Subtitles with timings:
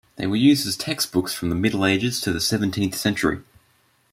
[0.15, 3.41] They were used as textbooks from the Middle Ages to the seventeenth century.